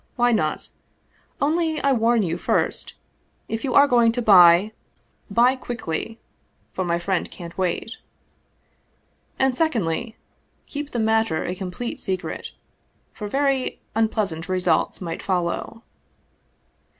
[0.15, 0.71] Why not?
[1.39, 2.95] Only I warn you, first,
[3.47, 4.71] if you are going to buy,
[5.29, 6.19] buy quickly,
[6.73, 7.97] for my friend can't wait;
[9.37, 10.17] and secondly,
[10.65, 12.49] keep the matter a complete secret,
[13.13, 15.83] for very unpleasant re sults might follow."